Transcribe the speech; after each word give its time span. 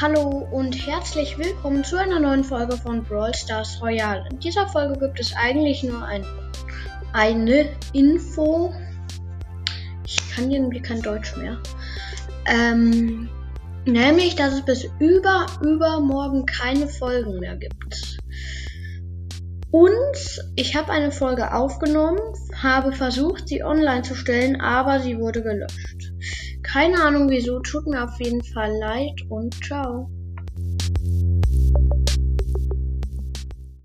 Hallo 0.00 0.48
und 0.50 0.86
herzlich 0.86 1.36
willkommen 1.36 1.84
zu 1.84 1.98
einer 1.98 2.18
neuen 2.18 2.42
Folge 2.42 2.74
von 2.74 3.04
Brawl 3.04 3.34
Stars 3.34 3.82
Royale. 3.82 4.26
In 4.30 4.38
dieser 4.38 4.66
Folge 4.66 4.98
gibt 4.98 5.20
es 5.20 5.34
eigentlich 5.36 5.82
nur 5.82 6.02
ein, 6.02 6.24
eine 7.12 7.68
Info. 7.92 8.72
Ich 10.06 10.16
kann 10.34 10.50
irgendwie 10.50 10.80
kein 10.80 11.02
Deutsch 11.02 11.36
mehr. 11.36 11.58
Ähm, 12.46 13.28
nämlich, 13.84 14.36
dass 14.36 14.54
es 14.54 14.62
bis 14.62 14.88
über 15.00 15.44
übermorgen 15.60 16.46
keine 16.46 16.88
Folgen 16.88 17.38
mehr 17.38 17.56
gibt. 17.56 18.16
Und 19.70 20.42
ich 20.56 20.76
habe 20.76 20.92
eine 20.92 21.12
Folge 21.12 21.52
aufgenommen, 21.52 22.20
habe 22.56 22.92
versucht, 22.92 23.48
sie 23.48 23.62
online 23.62 24.00
zu 24.00 24.14
stellen, 24.14 24.62
aber 24.62 25.00
sie 25.00 25.18
wurde 25.18 25.42
gelöscht. 25.42 26.10
Keine 26.72 27.02
Ahnung 27.02 27.28
wieso, 27.28 27.58
tut 27.58 27.88
mir 27.88 28.04
auf 28.04 28.20
jeden 28.20 28.44
Fall 28.44 28.70
leid 28.78 29.22
und 29.28 29.52
ciao. 29.64 30.08